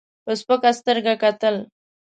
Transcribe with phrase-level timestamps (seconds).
[0.23, 1.55] په سپکه سترګه کتل.